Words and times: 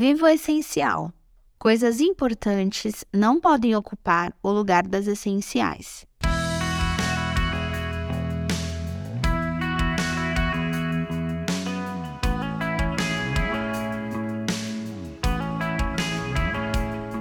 Viva 0.00 0.24
o 0.24 0.28
essencial. 0.28 1.12
Coisas 1.58 2.00
importantes 2.00 3.04
não 3.12 3.38
podem 3.38 3.76
ocupar 3.76 4.32
o 4.42 4.50
lugar 4.50 4.82
das 4.88 5.06
essenciais. 5.06 6.06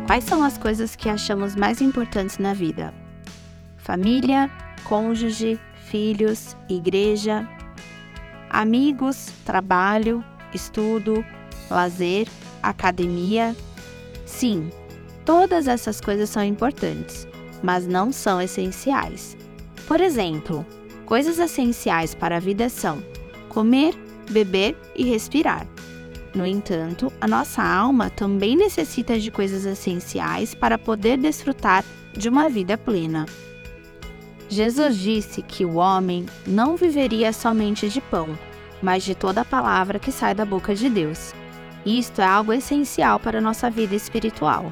Quais 0.07 0.23
são 0.23 0.41
as 0.41 0.57
coisas 0.57 0.95
que 0.95 1.09
achamos 1.09 1.57
mais 1.57 1.81
importantes 1.81 2.37
na 2.37 2.53
vida? 2.53 2.93
Família, 3.75 4.49
cônjuge, 4.85 5.59
filhos, 5.89 6.55
igreja, 6.69 7.45
amigos, 8.49 9.33
trabalho, 9.43 10.23
estudo, 10.53 11.25
lazer, 11.69 12.25
academia. 12.61 13.55
Sim, 14.25 14.69
todas 15.25 15.67
essas 15.67 15.99
coisas 15.99 16.29
são 16.29 16.43
importantes, 16.43 17.27
mas 17.63 17.87
não 17.87 18.11
são 18.11 18.41
essenciais. 18.41 19.37
Por 19.87 20.01
exemplo, 20.01 20.65
coisas 21.05 21.39
essenciais 21.39 22.13
para 22.13 22.37
a 22.37 22.39
vida 22.39 22.69
são 22.69 23.03
comer, 23.49 23.95
beber 24.29 24.77
e 24.95 25.03
respirar. 25.03 25.65
No 26.33 26.45
entanto, 26.45 27.11
a 27.19 27.27
nossa 27.27 27.63
alma 27.63 28.09
também 28.09 28.55
necessita 28.55 29.19
de 29.19 29.31
coisas 29.31 29.65
essenciais 29.65 30.53
para 30.53 30.77
poder 30.77 31.17
desfrutar 31.17 31.83
de 32.15 32.29
uma 32.29 32.47
vida 32.47 32.77
plena. 32.77 33.25
Jesus 34.47 34.97
disse 34.97 35.41
que 35.41 35.65
o 35.65 35.75
homem 35.75 36.25
não 36.45 36.75
viveria 36.75 37.31
somente 37.33 37.89
de 37.89 38.01
pão, 38.01 38.37
mas 38.81 39.03
de 39.03 39.13
toda 39.13 39.41
a 39.41 39.45
palavra 39.45 39.99
que 39.99 40.11
sai 40.11 40.33
da 40.33 40.45
boca 40.45 40.73
de 40.73 40.89
Deus. 40.89 41.33
Isto 41.85 42.21
é 42.21 42.25
algo 42.25 42.51
essencial 42.51 43.19
para 43.19 43.39
nossa 43.39 43.69
vida 43.69 43.95
espiritual. 43.95 44.71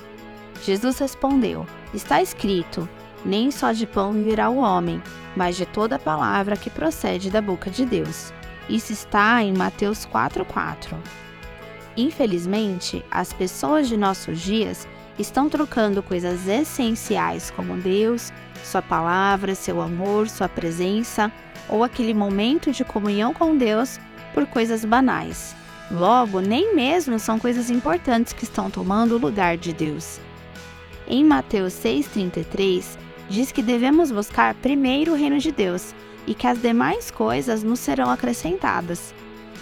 Jesus 0.64 1.00
respondeu: 1.00 1.66
Está 1.94 2.22
escrito: 2.22 2.88
Nem 3.24 3.52
só 3.52 3.72
de 3.72 3.86
pão 3.86 4.12
viverá 4.12 4.50
o 4.50 4.58
homem, 4.58 5.02
mas 5.36 5.56
de 5.56 5.66
toda 5.66 5.98
palavra 6.00 6.58
que 6.58 6.70
procede 6.70 7.30
da 7.30 7.42
boca 7.42 7.70
de 7.70 7.86
Deus. 7.86 8.34
Isso 8.70 8.92
está 8.92 9.42
em 9.42 9.56
Mateus 9.56 10.06
4,4. 10.06 10.96
Infelizmente, 11.96 13.04
as 13.10 13.32
pessoas 13.32 13.88
de 13.88 13.96
nossos 13.96 14.40
dias 14.40 14.88
estão 15.18 15.50
trocando 15.50 16.04
coisas 16.04 16.48
essenciais 16.48 17.50
como 17.50 17.78
Deus, 17.78 18.32
Sua 18.64 18.82
palavra, 18.82 19.56
seu 19.56 19.82
amor, 19.82 20.30
Sua 20.30 20.50
presença 20.50 21.32
ou 21.70 21.84
aquele 21.84 22.14
momento 22.14 22.72
de 22.72 22.84
comunhão 22.84 23.34
com 23.34 23.58
Deus 23.58 24.00
por 24.34 24.46
coisas 24.46 24.86
banais. 24.86 25.56
Logo, 25.90 26.42
nem 26.42 26.76
mesmo 26.76 27.18
são 27.18 27.40
coisas 27.40 27.70
importantes 27.70 28.34
que 28.34 28.44
estão 28.44 28.70
tomando 28.70 29.16
o 29.16 29.20
lugar 29.20 29.58
de 29.58 29.72
Deus. 29.72 30.20
Em 31.08 31.24
Mateus 31.24 31.74
6,33, 31.74 32.98
diz 33.30 33.52
que 33.52 33.62
devemos 33.62 34.12
buscar 34.12 34.54
primeiro 34.56 35.14
o 35.14 35.16
reino 35.16 35.40
de 35.40 35.52
Deus 35.52 35.96
e 36.26 36.34
que 36.34 36.46
as 36.46 36.62
demais 36.62 37.10
coisas 37.10 37.64
nos 37.64 37.80
serão 37.80 38.12
acrescentadas. 38.12 39.14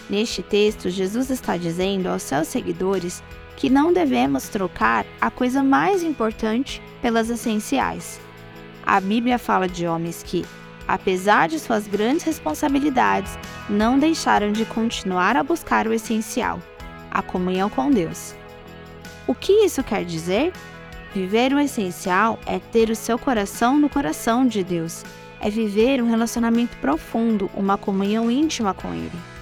Neste 0.09 0.41
texto, 0.41 0.89
Jesus 0.89 1.29
está 1.29 1.57
dizendo 1.57 2.07
aos 2.07 2.23
seus 2.23 2.47
seguidores 2.47 3.23
que 3.55 3.69
não 3.69 3.93
devemos 3.93 4.49
trocar 4.49 5.05
a 5.21 5.29
coisa 5.29 5.63
mais 5.63 6.03
importante 6.03 6.81
pelas 7.01 7.29
essenciais. 7.29 8.19
A 8.85 8.99
Bíblia 8.99 9.37
fala 9.37 9.67
de 9.67 9.87
homens 9.87 10.23
que, 10.23 10.45
apesar 10.87 11.47
de 11.47 11.59
suas 11.59 11.87
grandes 11.87 12.23
responsabilidades, 12.23 13.37
não 13.69 13.97
deixaram 13.97 14.51
de 14.51 14.65
continuar 14.65 15.35
a 15.35 15.43
buscar 15.43 15.87
o 15.87 15.93
essencial, 15.93 16.61
a 17.11 17.21
comunhão 17.21 17.69
com 17.69 17.89
Deus. 17.89 18.35
O 19.27 19.33
que 19.33 19.65
isso 19.65 19.83
quer 19.83 20.05
dizer? 20.05 20.53
Viver 21.13 21.53
o 21.53 21.59
essencial 21.59 22.39
é 22.45 22.59
ter 22.59 22.89
o 22.89 22.95
seu 22.95 23.17
coração 23.17 23.77
no 23.77 23.89
coração 23.89 24.45
de 24.45 24.63
Deus, 24.63 25.03
é 25.39 25.49
viver 25.49 26.01
um 26.01 26.09
relacionamento 26.09 26.75
profundo, 26.77 27.49
uma 27.53 27.77
comunhão 27.77 28.29
íntima 28.29 28.73
com 28.73 28.93
Ele. 28.93 29.35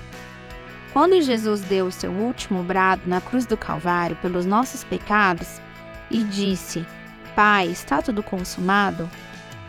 Quando 0.93 1.19
Jesus 1.21 1.61
deu 1.61 1.87
o 1.87 1.91
seu 1.91 2.11
último 2.11 2.61
brado 2.61 3.01
na 3.07 3.19
cruz 3.19 3.47
do 3.47 3.57
Calvário 3.57 4.15
pelos 4.17 4.45
nossos 4.45 4.83
pecados 4.83 5.59
e 6.11 6.23
disse: 6.23 6.85
Pai, 7.35 7.67
está 7.67 7.99
tudo 7.99 8.21
consumado, 8.21 9.09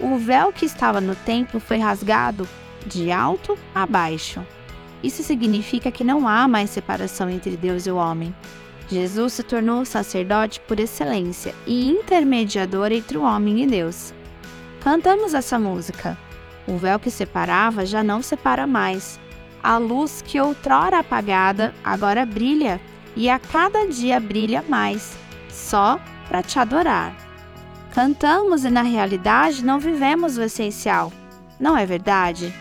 o 0.01 0.17
véu 0.19 0.53
que 0.53 0.67
estava 0.67 1.01
no 1.01 1.15
templo 1.15 1.61
foi 1.61 1.79
rasgado 1.79 2.49
de 2.87 3.11
alto 3.11 3.57
a 3.75 3.87
baixo. 3.87 4.45
Isso 5.03 5.23
significa 5.23 5.91
que 5.91 6.03
não 6.03 6.27
há 6.27 6.49
mais 6.49 6.71
separação 6.71 7.29
entre 7.29 7.57
Deus 7.57 7.87
e 7.87 7.91
o 7.91 7.97
homem. 7.97 8.35
Jesus 8.89 9.35
se 9.35 9.43
tornou 9.43 9.85
sacerdote 9.85 10.61
por 10.61 10.79
excelência 10.79 11.55
e 11.67 11.91
intermediador 11.91 12.93
entre 12.93 13.17
o 13.17 13.23
homem 13.23 13.63
e 13.63 13.67
Deus. 13.67 14.13
Cantamos 14.81 15.35
essa 15.35 15.59
música. 15.59 16.17
O 16.67 16.77
véu 16.77 16.99
que 16.99 17.11
separava 17.11 17.87
já 17.87 18.03
não 18.03 18.23
separa 18.23 18.67
mais. 18.67 19.19
A 19.63 19.79
luz 19.79 20.23
que 20.23 20.41
outrora 20.41 20.99
apagada 20.99 21.75
agora 21.83 22.27
brilha 22.27 22.81
e 23.17 23.31
a 23.31 23.39
cada 23.39 23.87
dia 23.87 24.21
brilha 24.21 24.63
mais, 24.69 25.17
só 25.49 25.99
para 26.29 26.43
te 26.43 26.59
adorar. 26.59 27.24
Cantamos 27.95 28.65
e 28.65 28.71
na 28.71 28.83
realidade 28.83 29.65
não 29.65 29.79
vivemos 29.79 30.37
o 30.37 30.43
essencial, 30.43 31.13
não 31.61 31.77
é 31.77 31.87
verdade? 31.87 32.53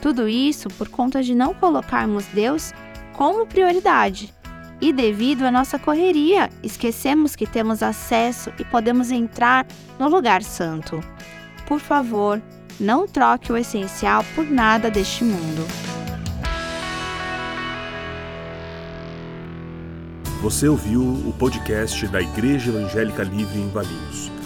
Tudo 0.00 0.28
isso 0.28 0.68
por 0.68 0.88
conta 0.88 1.24
de 1.24 1.34
não 1.34 1.52
colocarmos 1.52 2.24
Deus 2.26 2.72
como 3.12 3.48
prioridade. 3.48 4.32
E 4.80 4.92
devido 4.92 5.42
à 5.42 5.50
nossa 5.50 5.76
correria, 5.76 6.48
esquecemos 6.62 7.34
que 7.34 7.48
temos 7.48 7.82
acesso 7.82 8.52
e 8.60 8.64
podemos 8.64 9.10
entrar 9.10 9.66
no 9.98 10.08
lugar 10.08 10.40
santo. 10.40 11.00
Por 11.66 11.80
favor, 11.80 12.40
não 12.78 13.08
troque 13.08 13.52
o 13.52 13.56
essencial 13.56 14.24
por 14.36 14.48
nada 14.48 14.88
deste 14.88 15.24
mundo. 15.24 15.66
Você 20.40 20.68
ouviu 20.68 21.02
o 21.02 21.34
podcast 21.36 22.06
da 22.06 22.22
Igreja 22.22 22.70
Evangélica 22.70 23.24
Livre 23.24 23.58
em 23.58 23.68
Valinhos. 23.68 24.39